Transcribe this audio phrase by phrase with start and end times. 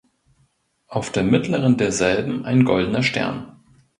[0.87, 3.59] Auf der mittleren derselben ein goldener Stern.